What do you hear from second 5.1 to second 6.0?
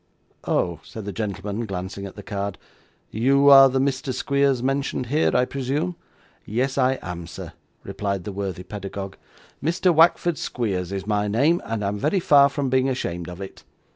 here, I presume?'